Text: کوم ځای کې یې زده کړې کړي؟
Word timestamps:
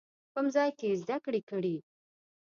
کوم 0.33 0.45
ځای 0.55 0.69
کې 0.77 0.85
یې 0.89 0.95
زده 1.01 1.17
کړې 1.25 1.41
کړي؟ 1.49 1.75